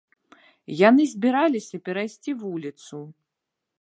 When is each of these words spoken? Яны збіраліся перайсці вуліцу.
Яны 0.77 1.03
збіраліся 1.11 1.81
перайсці 1.89 2.31
вуліцу. 2.41 2.97